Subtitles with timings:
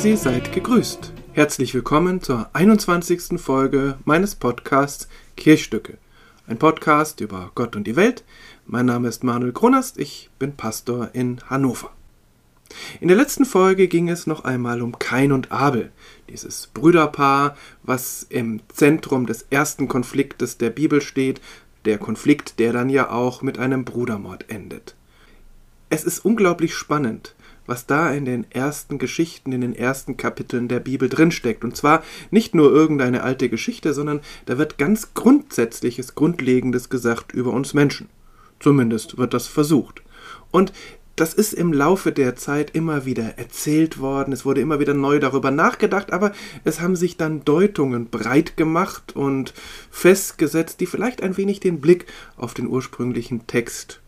[0.00, 1.12] Sie, seid gegrüßt.
[1.32, 3.38] Herzlich willkommen zur 21.
[3.38, 5.06] Folge meines Podcasts
[5.36, 5.98] Kirchstücke.
[6.46, 8.24] Ein Podcast über Gott und die Welt.
[8.66, 11.90] Mein Name ist Manuel Kronast, ich bin Pastor in Hannover.
[13.00, 15.92] In der letzten Folge ging es noch einmal um Kain und Abel,
[16.28, 21.40] dieses Brüderpaar, was im Zentrum des ersten Konfliktes der Bibel steht,
[21.84, 24.96] der Konflikt, der dann ja auch mit einem Brudermord endet.
[25.90, 27.34] Es ist unglaublich spannend,
[27.66, 31.64] was da in den ersten Geschichten, in den ersten Kapiteln der Bibel drinsteckt.
[31.64, 37.52] Und zwar nicht nur irgendeine alte Geschichte, sondern da wird ganz Grundsätzliches, Grundlegendes gesagt über
[37.52, 38.08] uns Menschen.
[38.60, 40.02] Zumindest wird das versucht.
[40.50, 40.72] Und
[41.16, 45.18] das ist im Laufe der Zeit immer wieder erzählt worden, es wurde immer wieder neu
[45.18, 46.32] darüber nachgedacht, aber
[46.64, 49.52] es haben sich dann Deutungen breit gemacht und
[49.90, 54.01] festgesetzt, die vielleicht ein wenig den Blick auf den ursprünglichen Text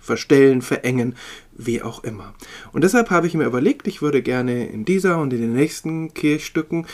[0.00, 1.16] verstellen, verengen,
[1.56, 2.34] wie auch immer.
[2.72, 6.14] Und deshalb habe ich mir überlegt, ich würde gerne in dieser und in den nächsten
[6.14, 6.86] Kirchstücken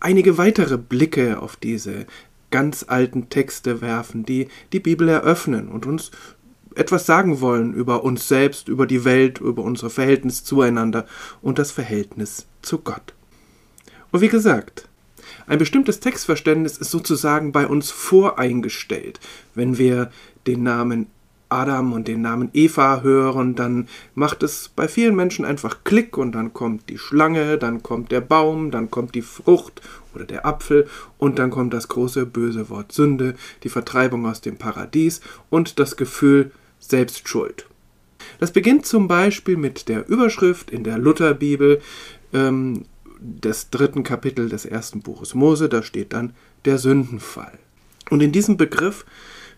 [0.00, 2.06] einige weitere Blicke auf diese
[2.50, 6.10] ganz alten Texte werfen, die die Bibel eröffnen und uns
[6.74, 11.06] etwas sagen wollen über uns selbst, über die Welt, über unser Verhältnis zueinander
[11.40, 13.14] und das Verhältnis zu Gott.
[14.12, 14.88] Und wie gesagt,
[15.46, 19.20] ein bestimmtes Textverständnis ist sozusagen bei uns voreingestellt.
[19.54, 20.10] Wenn wir
[20.46, 21.06] den Namen
[21.48, 26.32] Adam und den Namen Eva hören, dann macht es bei vielen Menschen einfach Klick und
[26.32, 29.80] dann kommt die Schlange, dann kommt der Baum, dann kommt die Frucht
[30.14, 30.88] oder der Apfel
[31.18, 35.96] und dann kommt das große böse Wort Sünde, die Vertreibung aus dem Paradies und das
[35.96, 37.66] Gefühl, selbst schuld.
[38.38, 41.80] Das beginnt zum Beispiel mit der Überschrift in der Lutherbibel
[42.32, 42.84] ähm,
[43.18, 46.34] des dritten Kapitel des ersten Buches Mose, da steht dann
[46.64, 47.58] der Sündenfall.
[48.10, 49.04] Und in diesem Begriff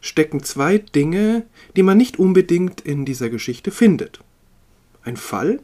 [0.00, 1.44] stecken zwei Dinge,
[1.76, 4.20] die man nicht unbedingt in dieser Geschichte findet.
[5.03, 5.60] Ein Fall,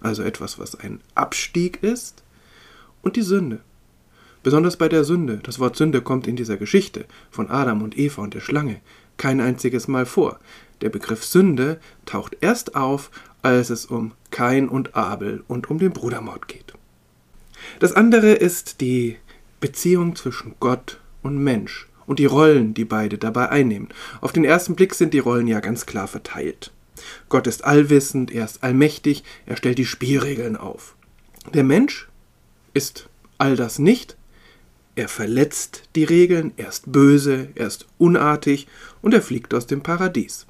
[0.00, 2.22] also etwas, was ein Abstieg ist,
[3.02, 3.60] und die Sünde.
[4.42, 8.22] Besonders bei der Sünde, das Wort Sünde kommt in dieser Geschichte von Adam und Eva
[8.22, 8.80] und der Schlange
[9.16, 10.38] kein einziges Mal vor.
[10.80, 13.10] Der Begriff Sünde taucht erst auf,
[13.42, 16.72] als es um Kain und Abel und um den Brudermord geht.
[17.80, 19.16] Das andere ist die
[19.60, 23.90] Beziehung zwischen Gott und Mensch und die Rollen, die beide dabei einnehmen.
[24.20, 26.72] Auf den ersten Blick sind die Rollen ja ganz klar verteilt.
[27.28, 30.96] Gott ist allwissend, er ist allmächtig, er stellt die Spielregeln auf.
[31.54, 32.08] Der Mensch
[32.74, 34.16] ist all das nicht,
[34.96, 38.66] er verletzt die Regeln, er ist böse, er ist unartig
[39.00, 40.47] und er fliegt aus dem Paradies.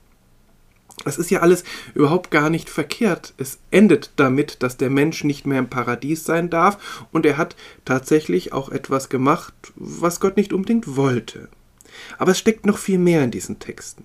[1.04, 1.64] Das ist ja alles
[1.94, 3.34] überhaupt gar nicht verkehrt.
[3.38, 7.56] Es endet damit, dass der Mensch nicht mehr im Paradies sein darf und er hat
[7.84, 11.48] tatsächlich auch etwas gemacht, was Gott nicht unbedingt wollte.
[12.18, 14.04] Aber es steckt noch viel mehr in diesen Texten.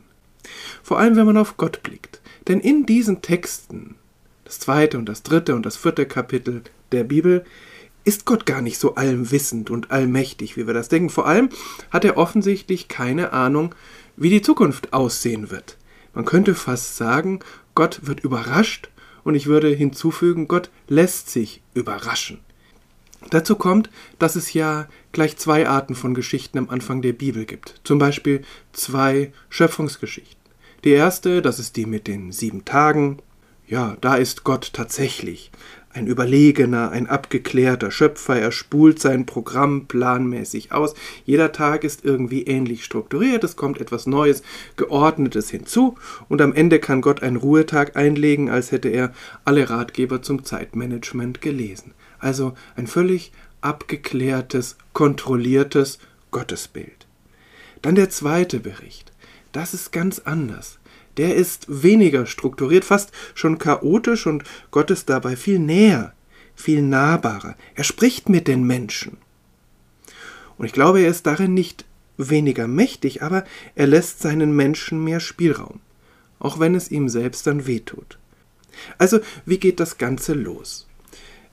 [0.82, 2.22] Vor allem, wenn man auf Gott blickt.
[2.48, 3.96] Denn in diesen Texten,
[4.46, 7.46] das zweite und das dritte und das vierte Kapitel der Bibel,
[8.04, 11.10] ist Gott gar nicht so allwissend und allmächtig, wie wir das denken.
[11.10, 11.50] Vor allem
[11.90, 13.74] hat er offensichtlich keine Ahnung,
[14.18, 15.78] wie die Zukunft aussehen wird.
[16.14, 17.40] Man könnte fast sagen,
[17.76, 18.90] Gott wird überrascht
[19.24, 22.40] und ich würde hinzufügen, Gott lässt sich überraschen.
[23.30, 27.80] Dazu kommt, dass es ja gleich zwei Arten von Geschichten am Anfang der Bibel gibt.
[27.84, 28.44] Zum Beispiel
[28.74, 30.42] zwei Schöpfungsgeschichten.
[30.84, 33.20] Die erste, das ist die mit den sieben Tagen.
[33.66, 35.52] Ja, da ist Gott tatsächlich
[35.94, 40.96] ein überlegener, ein abgeklärter Schöpfer, er spult sein Programm planmäßig aus.
[41.26, 44.42] Jeder Tag ist irgendwie ähnlich strukturiert, es kommt etwas Neues,
[44.76, 45.96] Geordnetes hinzu
[46.30, 49.14] und am Ende kann Gott einen Ruhetag einlegen, als hätte er
[49.46, 51.94] alle Ratgeber zum Zeitmanagement gelesen.
[52.20, 56.00] Also ein völlig abgeklärtes, kontrolliertes
[56.32, 57.08] Gottesbild.
[57.82, 59.12] Dann der zweite Bericht.
[59.52, 60.80] Das ist ganz anders
[61.18, 66.14] der ist weniger strukturiert, fast schon chaotisch und Gott ist dabei viel näher,
[66.56, 67.56] viel nahbarer.
[67.76, 69.18] Er spricht mit den Menschen.
[70.58, 71.86] Und ich glaube, er ist darin nicht
[72.18, 73.44] weniger mächtig, aber
[73.76, 75.80] er lässt seinen Menschen mehr Spielraum,
[76.40, 78.20] auch wenn es ihm selbst dann wehtut.
[78.98, 80.88] Also, wie geht das Ganze los?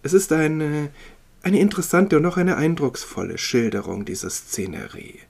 [0.02, 0.90] Es ist eine,
[1.42, 5.20] eine interessante und auch eine eindrucksvolle Schilderung dieser Szenerie.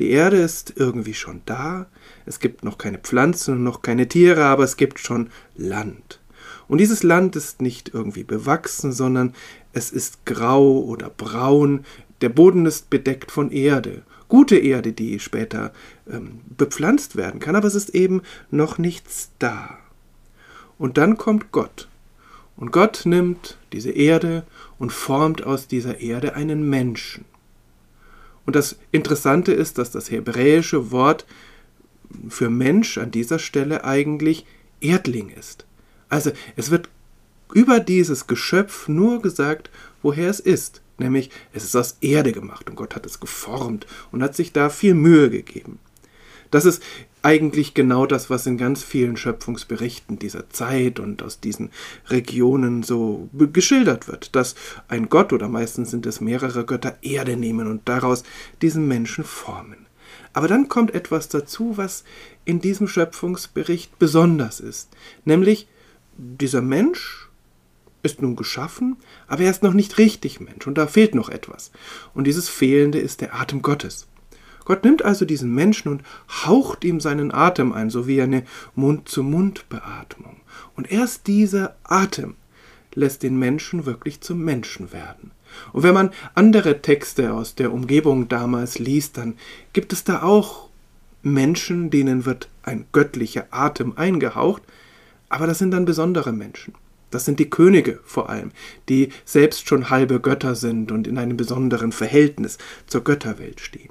[0.00, 1.86] Die Erde ist irgendwie schon da,
[2.24, 6.20] es gibt noch keine Pflanzen und noch keine Tiere, aber es gibt schon Land.
[6.68, 9.34] Und dieses Land ist nicht irgendwie bewachsen, sondern
[9.74, 11.84] es ist grau oder braun,
[12.22, 15.70] der Boden ist bedeckt von Erde, gute Erde, die später
[16.10, 19.76] ähm, bepflanzt werden kann, aber es ist eben noch nichts da.
[20.78, 21.88] Und dann kommt Gott.
[22.56, 24.44] Und Gott nimmt diese Erde
[24.78, 27.26] und formt aus dieser Erde einen Menschen.
[28.50, 31.24] Und das Interessante ist, dass das hebräische Wort
[32.28, 34.44] für Mensch an dieser Stelle eigentlich
[34.80, 35.66] Erdling ist.
[36.08, 36.88] Also es wird
[37.54, 39.70] über dieses Geschöpf nur gesagt,
[40.02, 40.82] woher es ist.
[40.98, 44.68] Nämlich, es ist aus Erde gemacht und Gott hat es geformt und hat sich da
[44.68, 45.78] viel Mühe gegeben.
[46.50, 46.82] Das ist
[47.22, 51.70] eigentlich genau das, was in ganz vielen Schöpfungsberichten dieser Zeit und aus diesen
[52.08, 54.54] Regionen so geschildert wird, dass
[54.88, 58.24] ein Gott oder meistens sind es mehrere Götter Erde nehmen und daraus
[58.62, 59.86] diesen Menschen formen.
[60.32, 62.04] Aber dann kommt etwas dazu, was
[62.44, 64.88] in diesem Schöpfungsbericht besonders ist,
[65.24, 65.68] nämlich
[66.16, 67.28] dieser Mensch
[68.02, 71.70] ist nun geschaffen, aber er ist noch nicht richtig Mensch und da fehlt noch etwas.
[72.14, 74.06] Und dieses Fehlende ist der Atem Gottes.
[74.64, 76.02] Gott nimmt also diesen Menschen und
[76.44, 80.36] haucht ihm seinen Atem ein, so wie eine Mund-zu-Mund-Beatmung.
[80.76, 82.34] Und erst dieser Atem
[82.94, 85.30] lässt den Menschen wirklich zum Menschen werden.
[85.72, 89.34] Und wenn man andere Texte aus der Umgebung damals liest, dann
[89.72, 90.68] gibt es da auch
[91.22, 94.62] Menschen, denen wird ein göttlicher Atem eingehaucht,
[95.28, 96.74] aber das sind dann besondere Menschen.
[97.10, 98.52] Das sind die Könige vor allem,
[98.88, 103.90] die selbst schon halbe Götter sind und in einem besonderen Verhältnis zur Götterwelt stehen.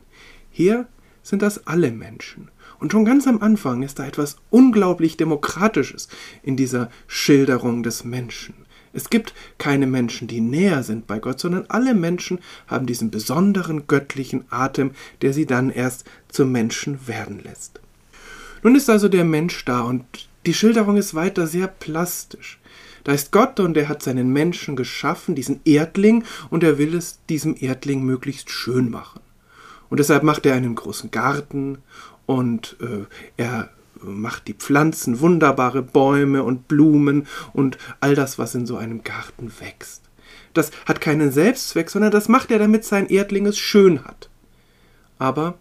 [0.59, 0.87] Hier
[1.23, 2.49] sind das alle Menschen.
[2.81, 6.09] Und schon ganz am Anfang ist da etwas unglaublich Demokratisches
[6.43, 8.55] in dieser Schilderung des Menschen.
[8.91, 13.87] Es gibt keine Menschen, die näher sind bei Gott, sondern alle Menschen haben diesen besonderen
[13.87, 14.91] göttlichen Atem,
[15.21, 17.79] der sie dann erst zum Menschen werden lässt.
[18.61, 20.03] Nun ist also der Mensch da und
[20.45, 22.59] die Schilderung ist weiter sehr plastisch.
[23.05, 27.19] Da ist Gott und er hat seinen Menschen geschaffen, diesen Erdling, und er will es
[27.29, 29.21] diesem Erdling möglichst schön machen.
[29.89, 31.79] Und deshalb macht er einen großen Garten
[32.25, 33.05] und äh,
[33.37, 33.69] er
[34.01, 39.51] macht die Pflanzen, wunderbare Bäume und Blumen und all das, was in so einem Garten
[39.59, 40.03] wächst.
[40.53, 44.29] Das hat keinen Selbstzweck, sondern das macht er, damit sein Erdling es schön hat.
[45.17, 45.57] Aber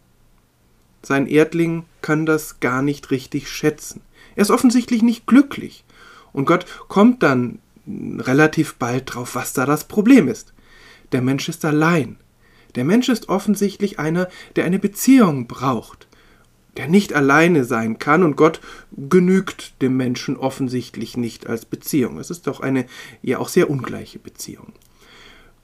[1.03, 4.03] sein Erdling kann das gar nicht richtig schätzen.
[4.37, 5.85] Er ist offensichtlich nicht glücklich.
[6.33, 10.53] Und Gott kommt dann relativ bald drauf, was da das Problem ist.
[11.13, 12.17] Der Mensch ist allein.
[12.79, 16.07] Der Mensch ist offensichtlich einer, der eine Beziehung braucht,
[16.77, 18.61] der nicht alleine sein kann und Gott
[18.97, 22.21] genügt dem Menschen offensichtlich nicht als Beziehung.
[22.21, 22.87] Es ist doch eine
[23.21, 24.75] ja auch sehr ungleiche Beziehung.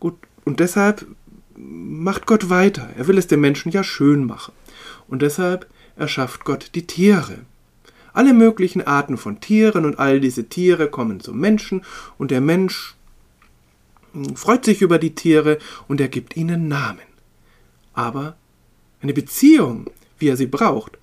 [0.01, 1.07] Gut, und deshalb
[1.57, 2.91] macht Gott weiter.
[2.97, 4.53] Er will es dem Menschen ja schön machen.
[5.07, 7.39] Und deshalb erschafft Gott die Tiere.
[8.13, 11.85] Alle möglichen Arten von Tieren und all diese Tiere kommen zum Menschen
[12.19, 12.94] und der Mensch
[14.35, 15.59] freut sich über die Tiere
[15.89, 17.01] und er gibt ihnen Namen.
[17.93, 18.37] Aber
[19.01, 20.99] eine Beziehung, wie er sie braucht,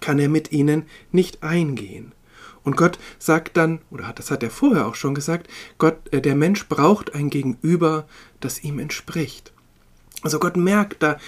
[0.00, 2.12] kann er mit ihnen nicht eingehen.
[2.62, 5.48] Und Gott sagt dann, oder das hat er vorher auch schon gesagt,
[5.78, 8.06] Gott, äh, der Mensch braucht ein Gegenüber,
[8.40, 9.52] das ihm entspricht.
[10.22, 11.18] Also Gott merkt, da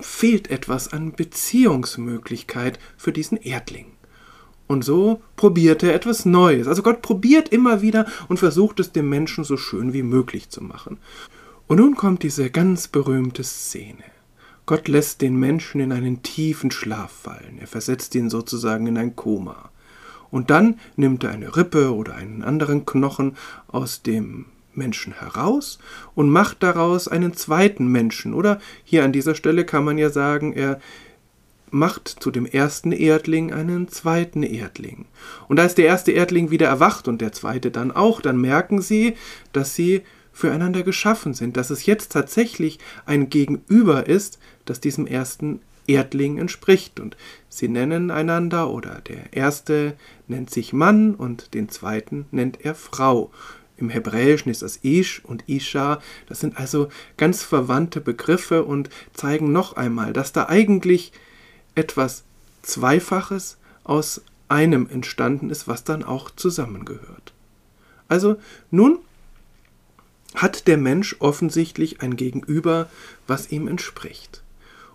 [0.00, 3.91] fehlt etwas an Beziehungsmöglichkeit für diesen Erdling.
[4.72, 6.66] Und so probiert er etwas Neues.
[6.66, 10.64] Also Gott probiert immer wieder und versucht es dem Menschen so schön wie möglich zu
[10.64, 10.96] machen.
[11.66, 14.02] Und nun kommt diese ganz berühmte Szene.
[14.64, 17.58] Gott lässt den Menschen in einen tiefen Schlaf fallen.
[17.60, 19.70] Er versetzt ihn sozusagen in ein Koma.
[20.30, 23.36] Und dann nimmt er eine Rippe oder einen anderen Knochen
[23.68, 25.78] aus dem Menschen heraus
[26.14, 28.32] und macht daraus einen zweiten Menschen.
[28.32, 30.80] Oder hier an dieser Stelle kann man ja sagen, er
[31.72, 35.06] macht zu dem ersten Erdling einen zweiten Erdling.
[35.48, 39.14] Und als der erste Erdling wieder erwacht und der zweite dann auch, dann merken sie,
[39.52, 40.02] dass sie
[40.32, 47.00] füreinander geschaffen sind, dass es jetzt tatsächlich ein Gegenüber ist, das diesem ersten Erdling entspricht.
[47.00, 47.16] Und
[47.48, 49.94] sie nennen einander oder der erste
[50.28, 53.30] nennt sich Mann und den zweiten nennt er Frau.
[53.76, 56.00] Im Hebräischen ist das Ish und Isha.
[56.28, 61.12] Das sind also ganz verwandte Begriffe und zeigen noch einmal, dass da eigentlich
[61.74, 62.24] etwas
[62.62, 67.32] Zweifaches aus einem entstanden ist, was dann auch zusammengehört.
[68.08, 68.36] Also
[68.70, 68.98] nun
[70.34, 72.88] hat der Mensch offensichtlich ein Gegenüber,
[73.26, 74.42] was ihm entspricht.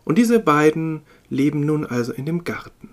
[0.04, 2.90] Und diese beiden leben nun also in dem Garten.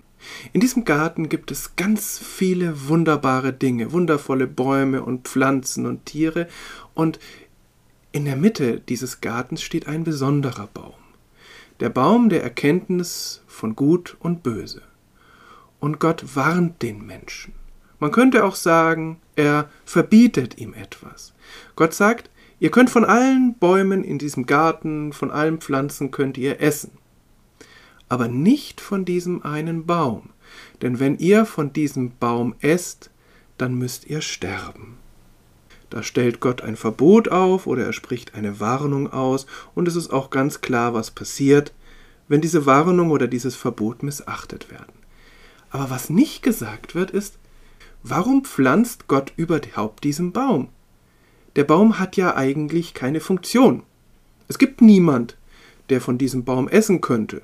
[0.52, 6.48] In diesem Garten gibt es ganz viele wunderbare Dinge, wundervolle Bäume und Pflanzen und Tiere,
[6.94, 7.18] und
[8.12, 10.94] in der Mitte dieses Gartens steht ein besonderer Baum
[11.80, 14.82] der Baum der Erkenntnis von Gut und Böse.
[15.80, 17.52] Und Gott warnt den Menschen.
[17.98, 21.34] Man könnte auch sagen, er verbietet ihm etwas.
[21.76, 26.60] Gott sagt, ihr könnt von allen Bäumen in diesem Garten, von allen Pflanzen könnt ihr
[26.60, 26.92] essen.
[28.08, 30.30] Aber nicht von diesem einen Baum,
[30.82, 33.10] denn wenn ihr von diesem Baum esst,
[33.58, 34.98] dann müsst ihr sterben.
[35.94, 39.46] Da stellt Gott ein Verbot auf oder er spricht eine Warnung aus
[39.76, 41.72] und es ist auch ganz klar, was passiert,
[42.26, 44.92] wenn diese Warnung oder dieses Verbot missachtet werden.
[45.70, 47.38] Aber was nicht gesagt wird, ist,
[48.02, 50.70] warum pflanzt Gott überhaupt diesen Baum?
[51.54, 53.84] Der Baum hat ja eigentlich keine Funktion.
[54.48, 55.38] Es gibt niemand,
[55.90, 57.42] der von diesem Baum essen könnte.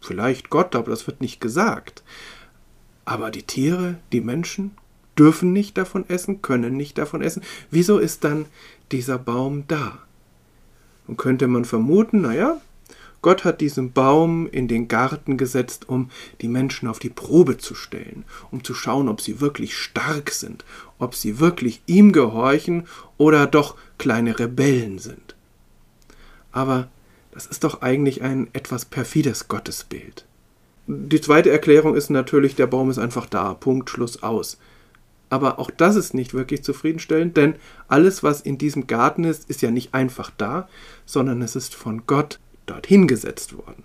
[0.00, 2.02] Vielleicht Gott, aber das wird nicht gesagt.
[3.04, 4.70] Aber die Tiere, die Menschen
[5.18, 7.42] dürfen nicht davon essen, können nicht davon essen.
[7.70, 8.46] Wieso ist dann
[8.92, 9.98] dieser Baum da?
[11.06, 12.60] Und könnte man vermuten, naja,
[13.22, 17.74] Gott hat diesen Baum in den Garten gesetzt, um die Menschen auf die Probe zu
[17.74, 20.64] stellen, um zu schauen, ob sie wirklich stark sind,
[20.98, 22.86] ob sie wirklich ihm gehorchen
[23.18, 25.34] oder doch kleine Rebellen sind.
[26.50, 26.88] Aber
[27.32, 30.24] das ist doch eigentlich ein etwas perfides Gottesbild.
[30.86, 34.58] Die zweite Erklärung ist natürlich, der Baum ist einfach da, Punkt, Schluss aus.
[35.30, 37.54] Aber auch das ist nicht wirklich zufriedenstellend, denn
[37.88, 40.68] alles, was in diesem Garten ist, ist ja nicht einfach da,
[41.06, 43.84] sondern es ist von Gott dorthin gesetzt worden.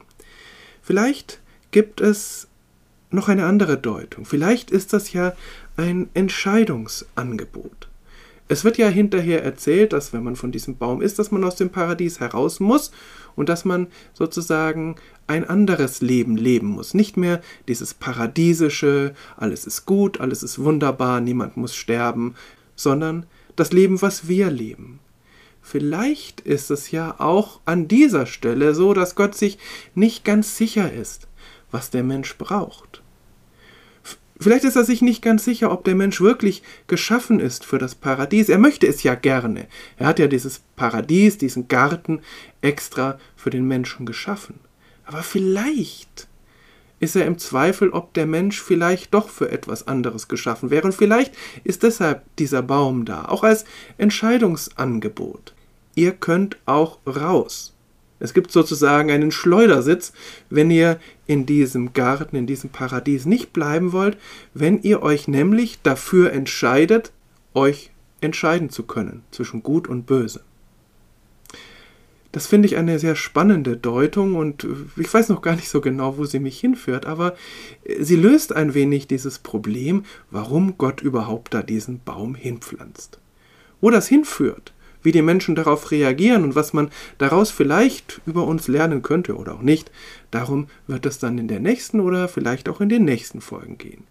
[0.81, 1.39] Vielleicht
[1.71, 2.47] gibt es
[3.11, 4.25] noch eine andere Deutung.
[4.25, 5.33] Vielleicht ist das ja
[5.77, 7.87] ein Entscheidungsangebot.
[8.47, 11.55] Es wird ja hinterher erzählt, dass wenn man von diesem Baum ist, dass man aus
[11.55, 12.91] dem Paradies heraus muss
[13.35, 16.93] und dass man sozusagen ein anderes Leben leben muss.
[16.93, 22.35] Nicht mehr dieses paradiesische, alles ist gut, alles ist wunderbar, niemand muss sterben,
[22.75, 23.25] sondern
[23.55, 24.99] das Leben, was wir leben.
[25.61, 29.57] Vielleicht ist es ja auch an dieser Stelle so, dass Gott sich
[29.95, 31.27] nicht ganz sicher ist,
[31.71, 33.01] was der Mensch braucht.
[34.39, 37.95] Vielleicht ist er sich nicht ganz sicher, ob der Mensch wirklich geschaffen ist für das
[37.95, 38.49] Paradies.
[38.49, 39.67] Er möchte es ja gerne.
[39.97, 42.21] Er hat ja dieses Paradies, diesen Garten
[42.61, 44.59] extra für den Menschen geschaffen.
[45.05, 46.27] Aber vielleicht
[46.99, 50.87] ist er im Zweifel, ob der Mensch vielleicht doch für etwas anderes geschaffen wäre.
[50.87, 53.65] Und vielleicht ist deshalb dieser Baum da, auch als
[53.97, 55.53] Entscheidungsangebot
[55.95, 57.74] ihr könnt auch raus.
[58.19, 60.13] Es gibt sozusagen einen Schleudersitz,
[60.49, 64.17] wenn ihr in diesem Garten, in diesem Paradies nicht bleiben wollt,
[64.53, 67.11] wenn ihr euch nämlich dafür entscheidet,
[67.53, 67.91] euch
[68.21, 70.41] entscheiden zu können zwischen Gut und Böse.
[72.31, 74.67] Das finde ich eine sehr spannende Deutung und
[74.97, 77.35] ich weiß noch gar nicht so genau, wo sie mich hinführt, aber
[77.97, 83.19] sie löst ein wenig dieses Problem, warum Gott überhaupt da diesen Baum hinpflanzt.
[83.79, 84.73] Wo das hinführt,
[85.05, 89.55] wie die Menschen darauf reagieren und was man daraus vielleicht über uns lernen könnte oder
[89.55, 89.91] auch nicht.
[90.31, 94.03] Darum wird es dann in der nächsten oder vielleicht auch in den nächsten Folgen gehen.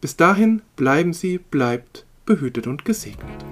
[0.00, 3.44] Bis dahin bleiben Sie, bleibt behütet und gesegnet.